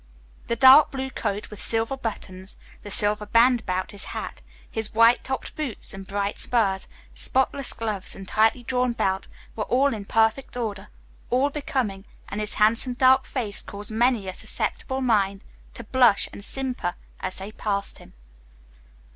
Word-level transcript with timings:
The 0.47 0.55
dark 0.55 0.89
blue 0.89 1.11
coat 1.11 1.51
with 1.51 1.61
silver 1.61 1.95
buttons, 1.95 2.57
the 2.81 2.89
silver 2.89 3.27
band 3.27 3.59
about 3.59 3.91
his 3.91 4.05
hat, 4.17 4.41
his 4.67 4.95
white 4.95 5.23
topped 5.23 5.55
boots 5.55 5.93
and 5.93 6.07
bright 6.07 6.39
spurs, 6.39 6.87
spotless 7.13 7.71
gloves, 7.71 8.15
and 8.15 8.27
tightly 8.27 8.63
drawn 8.63 8.93
belt 8.93 9.27
were 9.55 9.65
all 9.65 9.93
in 9.93 10.05
perfect 10.05 10.57
order, 10.57 10.87
all 11.29 11.51
becoming, 11.51 12.05
and 12.29 12.41
his 12.41 12.55
handsome, 12.55 12.95
dark 12.95 13.25
face 13.25 13.61
caused 13.61 13.91
many 13.91 14.27
a 14.27 14.33
susceptible 14.33 15.01
maid 15.01 15.43
to 15.75 15.83
blush 15.83 16.27
and 16.33 16.43
simper 16.43 16.93
as 17.19 17.37
they 17.37 17.51
passed 17.51 17.99
him. 17.99 18.13